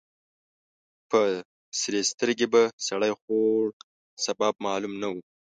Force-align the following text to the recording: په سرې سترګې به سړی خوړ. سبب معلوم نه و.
په 1.09 1.19
سرې 1.79 2.01
سترګې 2.11 2.47
به 2.53 2.61
سړی 2.87 3.11
خوړ. 3.19 3.63
سبب 4.25 4.53
معلوم 4.65 4.93
نه 5.01 5.07
و. 5.13 5.15